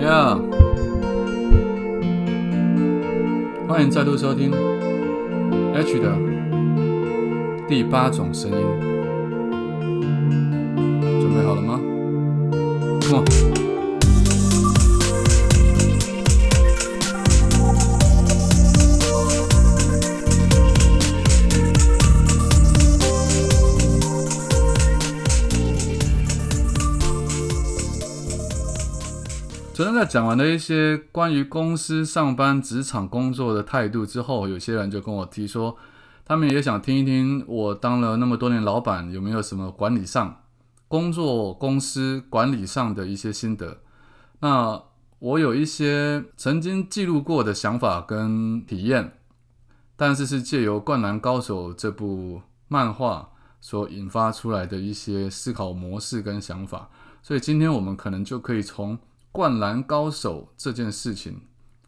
[0.00, 0.40] Yeah，
[3.68, 4.50] 欢迎再度收听
[5.74, 6.16] H 的
[7.68, 8.56] 第八种声音，
[11.20, 11.78] 准备好了吗？
[30.00, 35.76] 那讲完了一些关于公司上班、职场工作的态度之后，有些人就跟我提说，
[36.24, 40.40] 他们也想听一听我当了那么多年老板，有没有什么管理上、
[40.88, 43.82] 工作、公司管理上的一些心得。
[44.38, 44.82] 那
[45.18, 49.18] 我有一些曾经记录过的想法跟体验，
[49.96, 56.88] 但是是借由《灌篮高手》这部漫画所引发出来的一些思考模式跟想法。
[57.20, 58.96] 所以今天我们可能就可以从
[59.32, 61.42] 《灌篮高手》这件事情、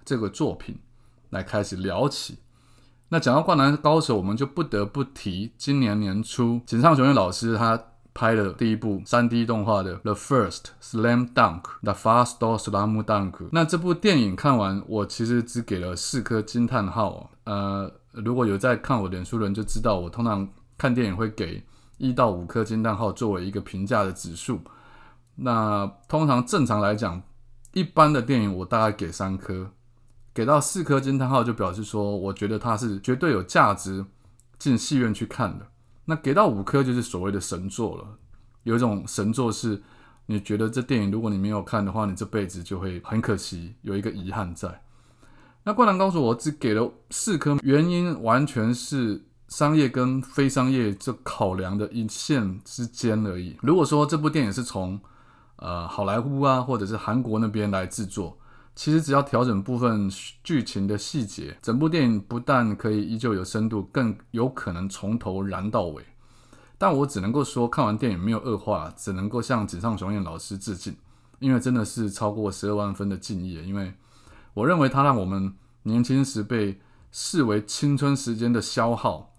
[0.04, 0.78] 这个作品
[1.30, 2.38] 来开始聊起。
[3.08, 7.78] 那讲到《灌篮高手》，我们就不得不提今年年初井上雄彦老师他
[8.14, 13.48] 拍的第一部 3D 动画的《The First Slam Dunk》The Fast Slam Dunk。
[13.52, 17.30] 那这部电影看完，我其实只给了四颗惊叹号。
[17.44, 21.64] 呃，如果有在看我脸书的人就知道，我通常看电影会给
[21.98, 24.60] 一到五颗惊叹号作为一个评价的指数。
[25.36, 27.22] 那通常正常来讲，
[27.72, 29.70] 一般的电影我大概给三颗，
[30.34, 34.04] 给到四颗惊叹号就表示说，我觉得它是绝对有价值
[34.58, 35.66] 进戏院去看的。
[36.04, 38.18] 那给到五颗就是所谓的神作了。
[38.64, 39.82] 有一种神作是，
[40.26, 44.82] 你觉得这电影如果你没有看的话，你这辈子就会很可惜，有一个遗憾在。
[45.64, 53.56] 那《灌篮高手》我只给了四颗，原因完全是商业跟非商业这考量的一线之间而已。
[53.62, 55.00] 如果说这部电影是从
[55.64, 58.36] 呃，好莱坞啊，或者是韩国那边来制作，
[58.74, 60.10] 其实只要调整部分
[60.42, 66.04] 剧情的细节，整部电影不但可以依旧有深度，更有可能从头燃到尾。
[66.76, 70.96] 但我只能够说，看完电影没有恶化，只能够向井上雄彦老师致敬，
[71.38, 73.54] 因为真的是超过十二万分的敬意。
[73.64, 73.94] 因为
[74.54, 76.80] 我认为他让我们年轻时被
[77.12, 79.32] 视为青春时间的消耗，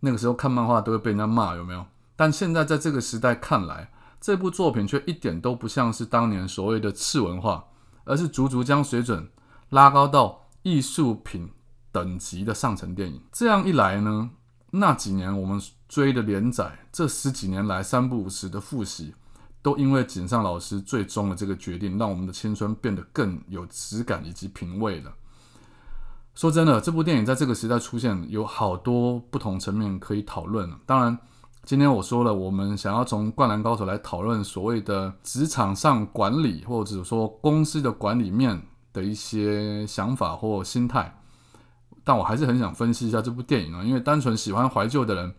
[0.00, 1.86] 那个时候看漫画都会被人家骂，有没有？
[2.16, 7.64] 但现在在这个时代看来，这部作品却一点都不像是当年所谓的次文化，
[8.04, 9.30] 而是足足将水准
[9.70, 11.50] 拉高到艺术品
[11.90, 13.22] 等级的上层电影。
[13.32, 14.28] 这样一来呢，
[14.72, 19.14] 那几年我们追的连载，这十几年来三不五时的复习，
[19.62, 25.14] 都因为井上老师最终的这个决定，让我们的青春变得更有质感以及品味了。
[26.34, 30.70] 说真的，这部电影在这个时代出现，有好多不同层面可以讨论。
[30.84, 31.18] 当然。
[31.70, 38.60] 今天我说了，我们想要从《灌篮高手》来讨论所谓的职场上管理，或者说公司的管理面
[38.92, 41.16] 的一些想法或心态。
[42.02, 45.32] 但我还是很想分析一下这部电影啊，因为单纯喜欢怀旧的人，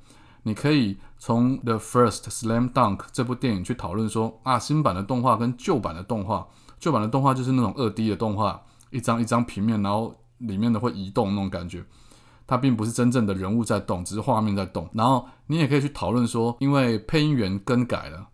[0.43, 6.47] 你可以从《The First Slam Dunk》这部电影去讨论说啊，新版的动画跟旧版的动画，
[6.79, 11.83] 旧版的动画就是那种二 D 的动画，一张一张平面，然后里面的会移动那种感觉。
[12.51, 14.85] 它并不是真正的人物在动，只是画面在动。
[14.91, 18.27] 然后你也可以去讨论说，因为配音员更改了，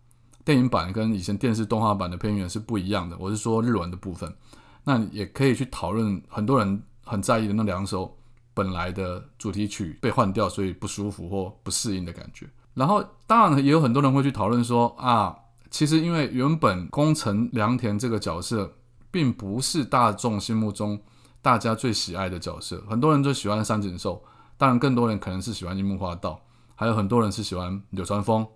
[0.44, 3.16] 电影版跟以前电视动画版的配音员是不一样的。
[3.20, 4.34] 我是说日文的部分。
[4.82, 8.12] 那也可以去讨论很多人很在意的那两首
[8.54, 12.44] 本来的主题曲被换掉，所以不舒服或不适应的感觉。
[12.74, 15.32] 然后当然也有很多人会去讨论说啊，
[15.70, 18.74] 其实因为原本宫城良田这个角色
[19.12, 21.00] 并不是大众心目中。
[21.40, 24.22] 大家最喜爱的角色，很多人就喜欢三井寿，
[24.56, 26.40] 当然更多人可能是喜欢樱木花道，
[26.74, 28.46] 还有很多人是喜欢流川枫，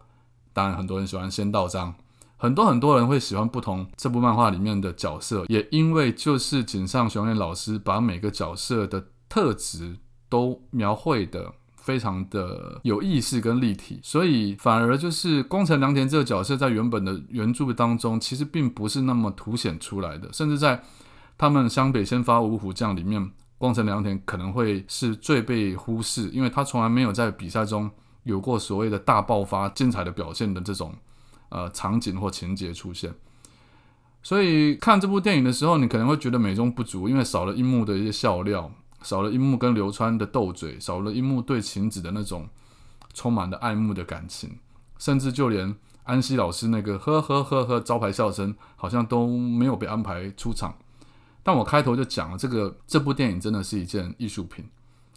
[0.53, 1.95] 当然很多人喜欢仙道章，
[2.37, 9.97] 很多很多人会喜欢不同这部漫画里面的角色，也因为就是井上雄彦老师把每个角色的特质
[10.29, 20.83] 都描绘的非常的有意识跟立体，所以反而就是宫城良田这个角色在原本的原著当中其实并不是那么凸显出来的，甚至在。
[21.37, 27.91] 他们湘北先发五虎将里面，光城良田可能会是最被忽视，因为他从来没有在比赛中
[28.25, 30.95] 有过所谓的大爆发、精彩的表现的这种
[31.49, 33.13] 呃场景或情节出现。
[34.23, 38.71] 所以看这部电影的时候，你可能会觉得美中不足，因为少了樱木的一些笑料，
[39.03, 42.49] 少了樱木跟流川的斗嘴，少了樱木对晴子的那种
[43.13, 44.59] 充满的爱慕的感情，
[44.99, 45.75] 甚至就连
[46.05, 50.77] 安西老师那个呵呵呵呵招牌笑声，好像都没有被安排出场。
[51.43, 54.65] 但我开头就讲了，这个这部电影真的是一件艺术品，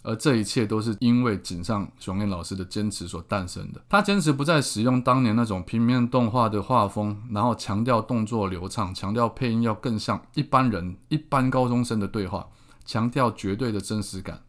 [0.02, 3.80] 而这一切都是因为井上雄彦老师的坚持所诞生的。
[3.88, 12.48] 他坚持不再使用当年那种平面动画的画风，然后强调动作流畅，强调配音要更像一般人、一般高中生的对话，
[12.84, 14.42] 强调绝对的真实感。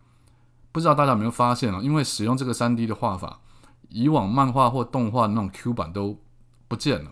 [0.72, 1.80] 不知道大家有没有发现啊？
[1.82, 3.40] 因为使用这个三 D 的画法，
[3.90, 6.20] 以往漫画或动画那种 Q 版都
[6.68, 7.12] 不见了。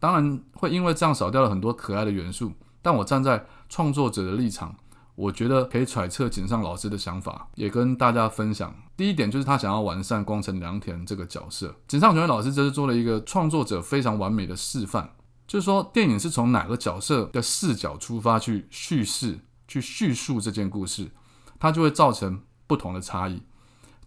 [0.00, 2.52] 当然会因为这样少掉了很多可爱的元素，
[2.82, 4.76] 但我站在创作者的立场。
[5.16, 8.72] 我觉得可以揣测井上老师的想法，也跟大家分享。
[8.96, 11.74] 第一点就是他想要完善光城良田这个角色。
[11.88, 15.10] 井上雄彦老师这是做了一个创作者非常完美的示范，
[15.48, 21.10] 就是说电影是从哪个角色的视角出发去叙事、去叙述这件故事，
[21.58, 23.42] 它就会造成不同的差异。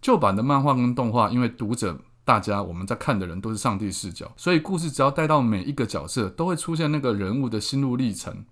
[0.00, 8.44] 旧版的漫画跟动画，因为读者大家我们在看的人都是上帝视角，所以故事只要带到每一个角色，都会出现那个人物的心路历程，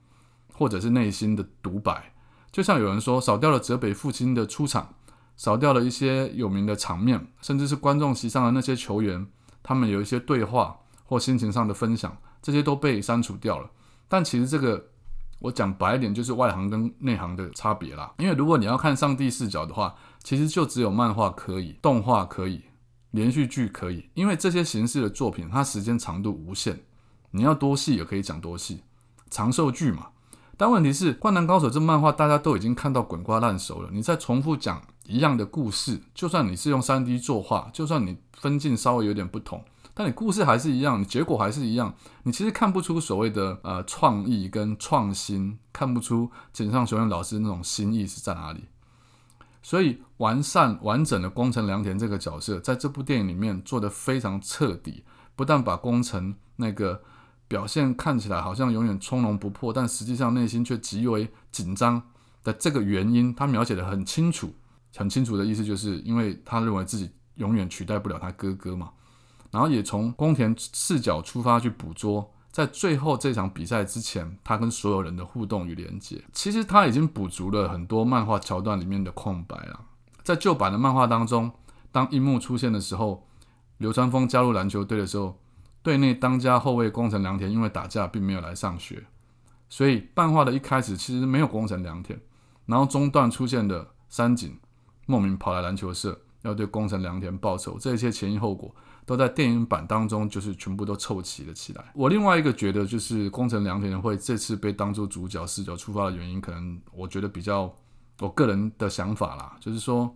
[0.57, 2.13] 或者是内心的独白。
[2.51, 4.95] 就像有人说，少掉了泽北父亲的出场，
[5.37, 9.27] 少掉了一些有名的场面，甚至是观众席上的那些球员，
[9.63, 13.71] 他们有一些对话或心情上的分享，这些都被删除掉了。
[14.09, 14.83] 但其实这个，
[15.41, 18.15] 我讲白一点，就是外行跟内行的差别啦。
[18.19, 22.63] 因为如果你要看上帝视角的话，其实就只有漫画可以，动画可以，
[23.11, 26.81] 连续剧可以，因为这些形式的作品，它时间长度无限，
[27.33, 28.83] 你要多细也可以讲多细，
[29.31, 30.09] 长寿剧嘛。
[30.59, 39.63] 但问题是，《灌篮高手》这漫画大家都已经看到滚瓜烂熟了，你再重复讲一样的故事，就算你是用三 D 作画，就算你分镜稍微有点不同，
[39.93, 48.65] 但你故事还是一样，你结果还是一样，你其实看不出所谓的呃创意跟创新，看不出井上雄彦老师那种心意是在哪里。
[49.63, 55.05] 所以，完善完整的工程良田这个角色，在这部电影里面做得非常彻底，
[55.35, 57.03] 不但把工程那个。
[57.49, 62.03] 表现看起来好像永远从容不迫，但实际上内心却极为紧张
[62.43, 64.53] 的这个原因，他描写的很清楚，
[64.97, 68.91] 很清楚的意思就是因为他认为自己永远取代不了他哥哥嘛。
[69.53, 79.81] 然后也从宫田视角出发去捕捉，在最后这场比赛之前，他跟所有人的互动与连接，其实他已经补足了很多漫画桥段里面的空白了。
[80.25, 81.53] 在旧版的漫画当中，
[81.93, 83.27] 当樱木出现的时候，
[83.79, 85.39] 流川枫加入篮球队的时候。
[85.87, 89.05] 队内当家后卫宫城良田因为打架并没有来上学，
[89.69, 92.21] 所以漫画的一开始其实没有宫城良田，
[92.65, 94.59] 然后中段出现的山井
[95.07, 98.75] 莫名跑来篮球社要对宫城良田报仇，这一切前因后果
[99.05, 101.93] 都在电影版当中就是全部都凑齐了起来。
[101.95, 107.73] 我另外一个觉得就是宫城良田会这次被当做主角视角出发的原因，可能我觉得比较
[108.19, 110.13] 我个人的想法啦，就是说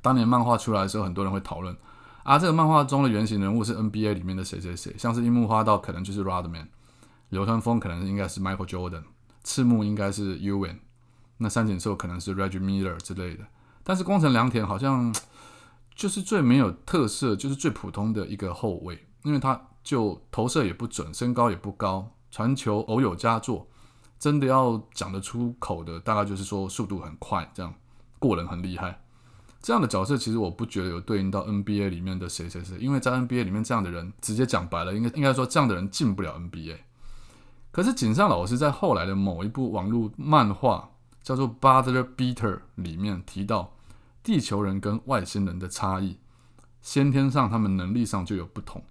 [0.00, 1.76] 当年漫画出来的时候，很多人会讨论。
[2.22, 6.68] 啊，这个漫画中的原型人物是 NBA 里面的谁谁谁，像是樱木花道可能就是 Rodman，
[7.30, 9.02] 流川枫可能应该是 Michael Jordan，
[9.42, 10.78] 赤木应该是 Ewing，
[11.38, 13.44] 那三井寿可能是 Reggie Miller 之类的。
[13.82, 15.12] 但是宫城良田好像
[15.96, 23.66] 就是最没有特色，就是最普通的一个后卫，因为他就投射也不准，身高也不高，传球偶有佳作，
[24.20, 27.74] 真的要讲得出口的，大概就是说速度很快，这样
[28.20, 29.01] 过人很厉害。
[29.62, 36.78] 这样的角色其实我不觉得有对应到 NBA 里面的谁谁谁，因为在 NBA 里面这样的人直接讲白了，应该应该说这样的人进不了 NBA。
[37.70, 40.90] 可是井上老师在后来的某一部网络漫画
[41.22, 43.72] 叫做《Brother Beater》里面提到，
[44.22, 46.18] 地球人跟外星人的差异，
[46.80, 48.82] 先天上他们能力上就有不同。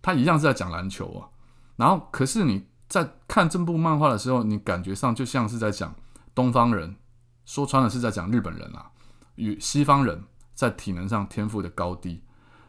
[0.00, 1.28] 他一样是在讲篮球啊，
[1.76, 5.94] 然后可是你在看这部漫画的时候，你感觉上就像是在讲
[6.34, 6.96] 东方人，
[7.44, 8.90] 说穿了是在讲日本人啊。
[9.40, 10.22] 与西方人
[10.54, 12.22] 在体能上天赋的高低，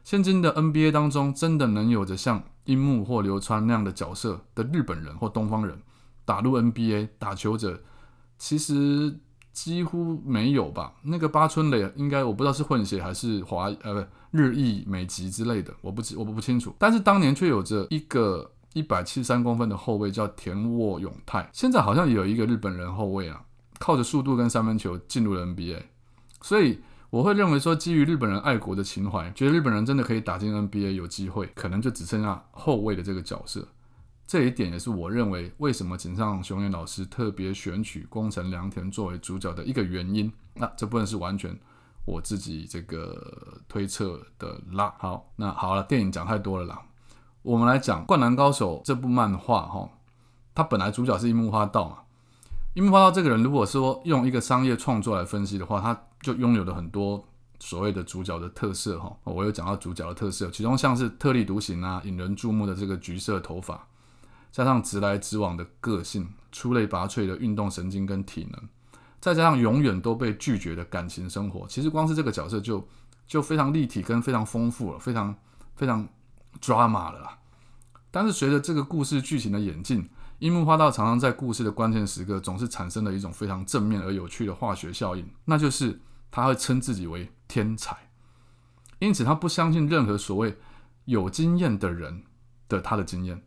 [0.03, 5.77] 现今的 NBA 当中，真的能有着像樱木或流川那样的角色的日本人或东方人
[6.23, 7.81] 打入 NBA 打球者，
[8.37, 9.19] 其实
[9.51, 10.93] 几乎没有吧？
[11.03, 16.73] 那个八村垒应该我不知道是混血还是华呃不日裔美籍之类的，我不知我不清楚。
[16.79, 23.43] 但是当年却有着一个一百七十三公分的后卫叫田沃永泰，现在好像也有一个日本人后卫啊，
[23.77, 25.81] 靠着速度跟三分球进入了 NBA。
[26.41, 33.67] 所以我会认为说，基于日本人爱国的情怀，觉得日本人真的可以打进 NBA 有机会，可能就只剩下后卫的这个角色。
[34.25, 40.31] 这一点也是我认为为什么井上雄彦老师特别选取宫城良田作为主角的一个原因。
[40.53, 41.53] 那这部分是完全
[42.05, 44.93] 我自己这个推测的啦。
[44.99, 46.81] 好，那好了，电影讲太多了啦，
[47.41, 49.89] 我们来讲《灌篮高手》这部漫画哈，
[50.55, 51.97] 他本来主角是樱木花道嘛。
[52.75, 57.27] 樱木花道这个人，如果说用一个商业创作来分析的话，他就拥有了很多
[57.59, 59.15] 所谓的主角的特色哈。
[59.23, 63.87] 我有讲到主角的特色，其中像是特立独行啊、引人注目的这个橘色头发，
[64.51, 68.69] 加上直来直往的个性、出类拔萃的运动神经跟体能，
[69.19, 72.87] 再加上永远都被拒绝的感情生活，其实光是这个角色就
[73.27, 75.35] 就非常立体跟非常丰富了，非常
[75.75, 76.07] 非常
[76.59, 77.37] drama 了。
[78.09, 80.09] 但是随着这个故事剧情的演进，
[80.39, 86.01] 樱木花道常常在故事的关键时刻总是产生了一种非常正面而有趣的化学效应，那就是
[86.31, 87.95] 他会称自己为天才，
[88.99, 90.57] 因此他不相信任何所谓
[91.05, 92.23] 有经验的人
[92.69, 93.43] 的他的经验。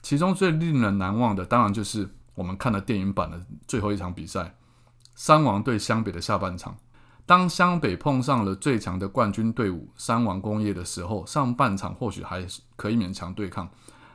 [0.00, 4.54] 其中最令人难忘的，当然就是我们看了电影版的最后一场比赛——
[5.14, 6.78] 三王对湘北的下半场。
[7.26, 12.44] 当湘北碰上了最强的冠军队伍三王工业的时候，上半场或许还
[12.76, 13.68] 可以勉强对抗，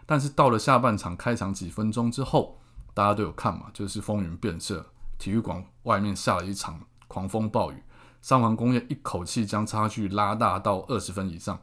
[0.06, 2.60] 但是到了下半场开场几分钟之后，
[2.94, 4.86] 大家都有看嘛，就是风云变色，
[5.18, 7.82] 体育馆外面下了一场狂风暴雨，
[8.26, 11.60] 三环工业一口气将差距拉大到二十分以上。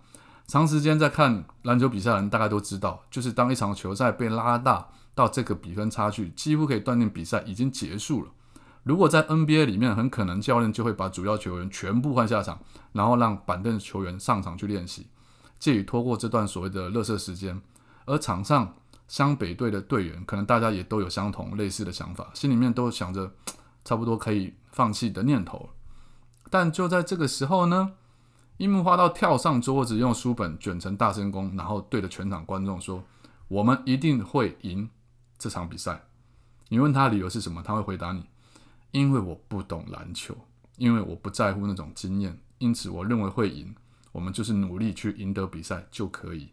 [0.47, 8.31] 长时间在看篮球比赛的人大概都知道，就是当一场球赛被拉大到这个比分差距，几乎可以断定比赛已经结束了。
[8.85, 12.61] 如果在 NBA 里面，很可能教练就会把主要球员全部换下场，
[12.93, 15.09] 然后让板凳球员上场去练习，
[15.59, 17.61] 借以拖过这段所谓的热射时间。
[18.05, 18.73] 而场上
[19.09, 23.33] 湘北队的队员，可能大家也都有相同类似的想法，心里面都想着
[23.85, 25.69] 差不多可以放弃的念头。
[26.53, 27.93] 但就在这个时候呢？
[28.59, 33.03] 樱木花道跳上桌子，用书本卷成大声功，然后对着全场观众说
[33.49, 34.91] ：“我们一定会赢
[35.39, 36.03] 这场比赛。”
[36.69, 38.27] 你问他理由是什么，他会回答你
[38.93, 40.37] ：“因为我不懂篮球，
[40.77, 43.75] 因为我不在乎那种经验，因此我认为会赢。
[44.13, 46.51] 我们就是努力去赢得比赛就可以。”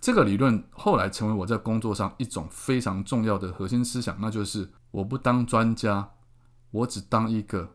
[0.00, 6.12] 这个理论后来成为我在工作上一种非常重要的核心思想，那就是我不当专家，
[6.70, 7.74] 我只当一个。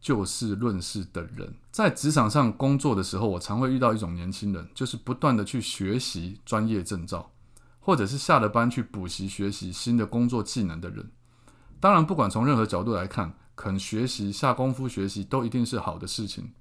[0.00, 7.32] 就事论事的人，在职场上工作的时候，我常会遇到一种年轻人，就是不断的去学习专业证照，
[7.80, 11.10] 或者是下了班去补习学习新的工作技能的人。
[11.80, 16.52] 当然，不管从任何角度来看，肯学习、下功夫学习都一定是好的事情。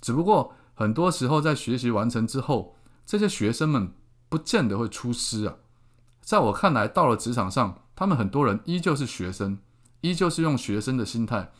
[0.00, 3.92] 只不过，很多时候在学习完成之后，这些学生们
[4.28, 5.54] 不见得会出师啊。
[6.20, 9.58] 在我看来，到了职场上，他们很多人依旧是学生，
[10.00, 11.52] 依旧是用学生的心态。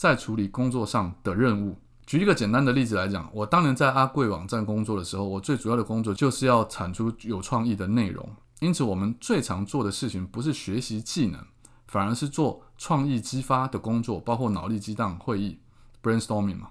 [0.00, 1.76] 在处理工作上的任务。
[2.06, 8.26] 举一个简单的例子来讲，我当年在阿贵网站工作的时候，我最主要的工作就是要产出有创意的内容。
[8.60, 11.44] 因此，我们最常做的事情不是学习技能，
[11.86, 15.58] 反而是做创意激发的工作，包括脑力激荡会议
[16.02, 16.70] （brainstorming） 嘛，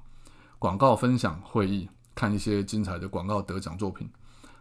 [0.58, 4.10] 广告分享会议，看一些精彩的广告得奖作品。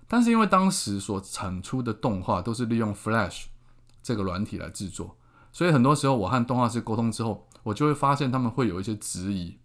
[0.07, 3.45] 但是因为当时所产出的动画都是利用 Flash
[4.03, 5.17] 这个软体来制作，
[5.53, 7.48] 所以很多时候我和动画师沟通之后。
[7.69, 9.59] 我就会发现他们会有一些质疑，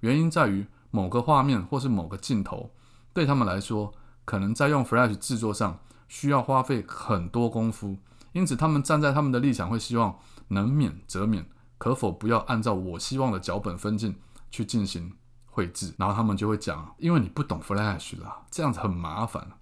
[0.00, 2.70] 原因在于某个画面或是某个镜头
[3.12, 3.92] 对他们来说，
[4.24, 7.98] 可能在用 Flash 制作上需要花费很多功夫，
[8.32, 10.16] 因此他们站在他们的立场会希望
[10.48, 11.46] 能免则免，
[11.78, 14.14] 可否不要按照我希望的脚本分镜
[14.50, 15.12] 去进行
[15.46, 15.94] 绘制？
[15.98, 19.52] 然后他们就会讲，因为你不懂 Flash 啦，这样子很麻烦。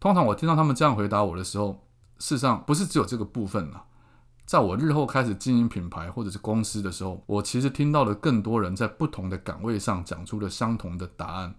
[0.00, 1.84] 通常我听到他们这样回答我的时候，
[2.18, 3.84] 事实上不是只有这个部分了。
[4.52, 11.54] 在我日后开始经营品牌或者是公司的时候，我其实听到了更多人在不同的岗位上讲出了相同的答案，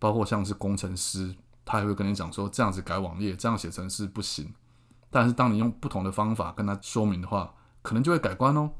[0.00, 1.32] 包括像是工程师，
[1.64, 4.52] 他也会跟你讲说这样子改网页、这样写程式不行。
[5.10, 8.72] 但是当你用不同的方法跟他说明的话，可能就会改观哦。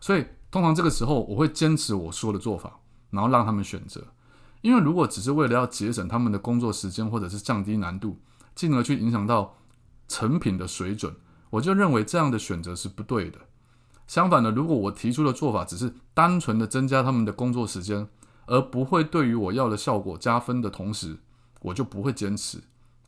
[0.00, 2.80] 所以通常这个时候，我会坚持我说的做法，
[3.10, 4.02] 然后让他们选择。
[4.62, 8.18] 因为如果只是为了要节省他们的工作时间，或者是降低难度，
[8.54, 9.58] 进而去影响到
[10.08, 11.14] 成品的水准。
[11.54, 13.38] 我就认为这样的选择是不对的。
[14.06, 18.08] 相反的，如果我提出的做法只是单纯的增加他们的工作时间，
[18.46, 21.18] 而不会对于我要的效果加分的同时，
[21.62, 22.58] 我就不会坚持。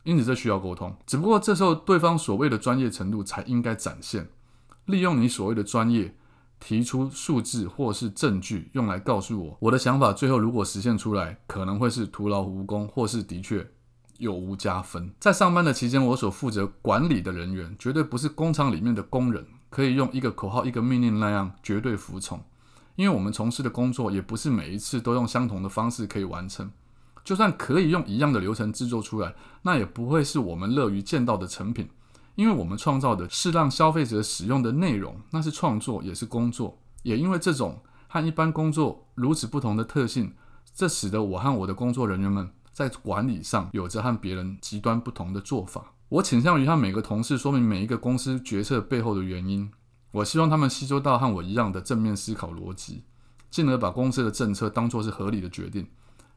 [0.03, 0.95] 因此，这需要沟通。
[1.05, 4.29] 只不过这时候，对方所谓的专业程度才应该展现。
[4.85, 6.15] 利用你所谓的专业，
[6.59, 10.13] 提出数字或是证据，用来告诉我我的想法。
[10.13, 13.69] 最后，如果实现出来，可能会是徒劳无功，或是的确。
[14.17, 15.11] 有无加分？
[15.19, 22.43] 在上班的期间，我所负责管理的人员绝对不是工厂里面的工人，可以用一个口号、一个命令那样绝对服从。
[22.95, 26.71] 因为我们从事的工作也不是每一次都用相同的方式可以完成。
[27.23, 31.89] 就算可以用一样的流程制作出来，那也不会是我们乐于见到的成品。
[32.35, 36.79] 因为我们创造的是让消费者使用的内容，那是创作也是工作。
[37.03, 40.33] 也因为这种和一般工作如此不同的特性，
[40.73, 42.49] 这使得我和我的工作人员们。
[42.77, 45.93] 在管理上有着和别人极端不同的做法。
[46.09, 49.71] 我倾向于向每个同事说明每一个公司决策背后的原因。
[50.11, 53.01] 我希望他们吸收到和我一样的正面思考逻辑，
[53.49, 55.87] 进而把公司的政策当作是合理的决定，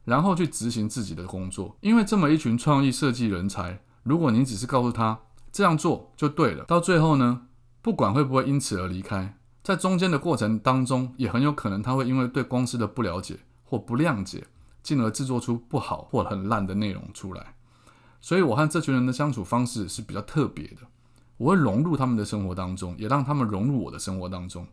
[0.03, 1.77] 然后去执行自己的工作。
[1.81, 5.19] 因为这么一群创意设计人才，如果您只是告诉他
[5.51, 7.43] 这样做就对了，到最后呢，
[7.83, 14.47] 不管会不会因此而离开，在中间的过程当中，也很有可能他会因为对公司的不了解或不谅解，
[14.83, 17.55] 进而制作出不好或很烂的内容出来。
[18.19, 20.81] 所以，我和这群人的相处方式是比较特别的。
[21.37, 24.67] 我会融入他们的生活当中，也让他们融入我的生活当中。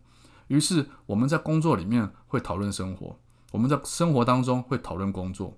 [0.49, 3.19] 于是，我们在工作里面会讨论生活，
[3.53, 5.57] 我们在生活当中会讨论工作。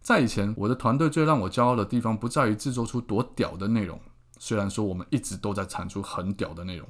[0.00, 4.00] 在以前，我的团队最让我骄傲的地方，不在于制作出多屌的内容，
[4.38, 6.88] 虽然说我们一直都在产出很屌的内容，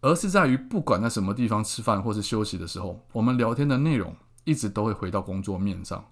[0.00, 4.14] 而是在于不管在什么地方吃饭或是休息的时候，我们聊天的内容
[4.48, 6.02] 一直都会回到工作面上。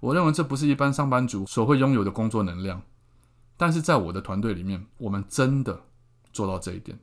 [0.00, 2.82] 我认为这不是一般上班族所会拥有的工作能量。
[3.56, 5.84] 但是在我的团队里面，我们真的
[6.32, 6.98] 做到这一点。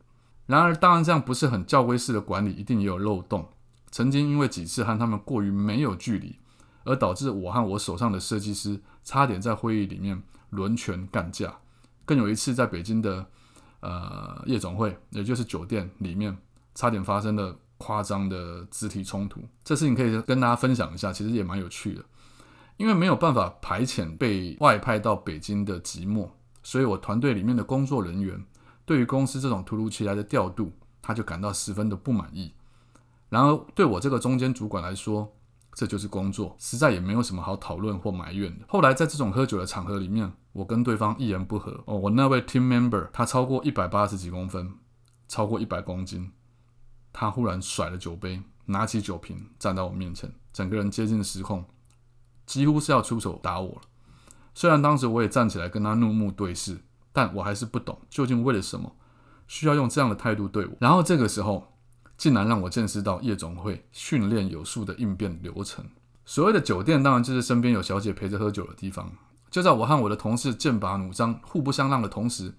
[0.45, 3.49] 然而，当然这样不是很教规式的管理，一定也有漏洞。
[3.89, 6.37] 曾经因为几次和他们过于没有距离，
[6.83, 10.21] 而导致我和我手上的设计师差点在会议里面
[10.51, 11.57] 轮拳干架。
[12.05, 13.25] 更有一次，在北京的
[13.79, 16.37] 呃夜总会，也就是酒店里面，
[16.75, 19.41] 差点发生了夸张的肢体冲突。
[19.63, 22.05] 这事情可以跟大家分享一下，其实也蛮有趣的。
[22.77, 26.29] 因为没有办法排遣被外派到北京的寂寞。
[26.61, 28.45] 所以，我团队里面的工作人员
[28.85, 30.71] 对于公司这种突如其来的调度，
[31.01, 32.53] 他就感到十分的不满意。
[33.29, 35.35] 然而，对我这个中间主管来说，
[35.73, 38.65] 这就是工作，实在也没有什么好讨论或埋怨的。
[38.67, 41.81] 后来，在这种喝酒的场合里面，我跟对方一言不合。
[41.85, 44.73] 哦，我那位 team member 他超过一百八十几公分，
[45.27, 46.31] 超过一百公斤，
[47.11, 51.65] 他忽然甩了酒杯，拿起酒瓶站在我面前，整个人接近失控，
[52.45, 53.81] 几乎是要出手打我了。
[54.53, 56.79] 虽然当时我也站起来跟他怒目对视，
[57.13, 58.95] 但我还是不懂究竟为了什么
[59.47, 60.73] 需要用这样的态度对我。
[60.79, 61.73] 然后这个时候，
[62.17, 65.85] 竟然让我见识到夜总会训练有素的应变流程。
[66.25, 69.11] 所谓的酒店，当然就是身边有小姐陪着喝酒的地方。
[69.49, 72.53] 就在我和我的同事剑拔弩张、互不相让的同时，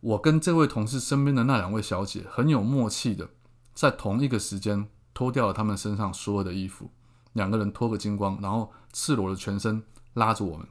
[0.00, 3.28] 我跟这位同事身边的那两位小姐很有默契的，
[3.78, 6.90] 在同一个时间脱掉了他们身上所有的衣服，
[7.34, 9.80] 两个人脱个精光，然后赤裸的全身，
[10.14, 10.66] 拉着我们。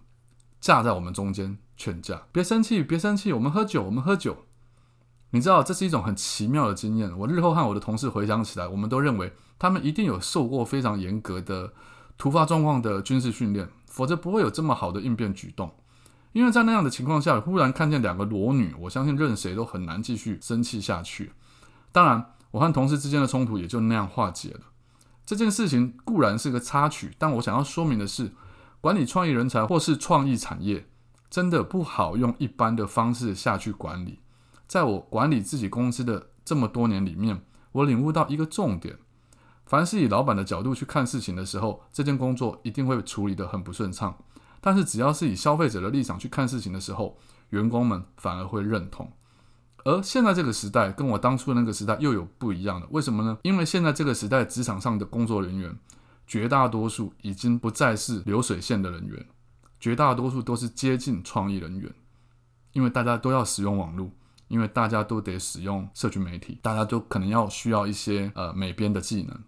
[0.59, 4.35] 架在我们中间劝架，别生气，别生气，我们喝酒，我们喝酒。
[5.29, 7.17] 你知道这是一种很奇妙的经验。
[7.17, 11.72] 我日后和我的同事回想起来，我们都认为他们一定有受过非常严格的
[12.17, 15.74] 突发状况的军事训练，否则不会有这么好的应变举动。
[16.33, 21.31] 因为在那样的情况下，忽然看见两个裸女，我相信任谁都很难继续生气下去。
[21.93, 24.62] 当然，我和同事之间的冲突也就那样化解了。
[25.25, 28.33] 这件事情固然是个插曲，但我想要说明的是。
[28.79, 30.88] 管理创意人才或是创意产业，
[31.31, 34.20] 真的不好用一般的方式下去管理。
[34.68, 38.98] 在我管理自己公司的这么多年里面，我领悟到一个重点：
[39.66, 44.14] 凡是以老板的角度去看事情的时候，这件工作一定会处理得很不顺畅；
[44.62, 47.18] 但是只要是以消费者的立场去看事情的时候，
[47.50, 49.12] 员工们反而会认同。
[49.87, 53.37] 而现在这个时代跟我当初那个时代又有不一样的，为什么呢？
[53.43, 55.73] 因为现在这个时代职场上的工作人员。
[56.29, 59.25] 绝大多数已经不再是流水线的人员，
[59.79, 61.89] 绝大多数都是接近创意人员，
[62.73, 64.11] 因为大家都要使用网络，
[64.50, 69.39] 因为大家都得使用社群媒体，大家都可能要需要一些呃美编的技能，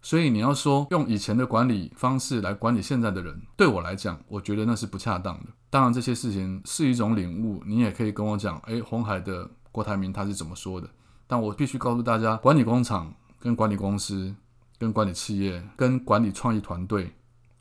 [0.00, 5.50] 所以你要说用以前的管理方式来管理现在的人，对我来讲，我觉得那是不恰当的。
[5.68, 10.88] 当然这些事情是一种领悟，你也可以跟我讲，诶，红海的郭台铭他是怎么说的？
[11.26, 14.34] 但我必须告诉大家，管理工厂跟管理公司。
[14.78, 17.10] 跟管理企业、跟管理创意团队，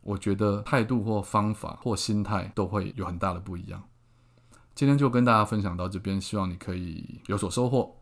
[0.02, 3.82] 我觉得态度或方法或心态都会有很大的不一样。
[4.74, 7.96] 今天就跟大家分享到这边，希望你可以有所收获。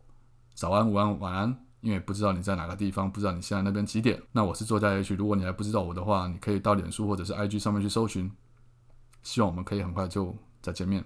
[0.54, 4.20] 早安、午安、晚安，因为不知道你在哪个地方，不知道你现在那边几点。
[4.32, 8.28] 那我是作家 H，如果你还不知道我的话，你可以到脸书或者是 IG 上面去搜寻。
[9.22, 11.04] 希望我们可以很快就再见面。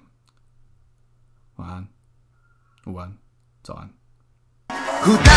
[1.57, 1.87] 晚安、
[2.86, 3.18] 午安、
[3.64, 3.90] 早安。
[5.04, 5.30] 不確か